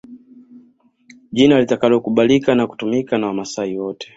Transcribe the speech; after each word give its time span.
Jina 1.33 1.59
litakalokubalika 1.59 2.55
na 2.55 2.67
kutumika 2.67 3.17
na 3.17 3.27
Wamaasai 3.27 3.77
wote 3.77 4.09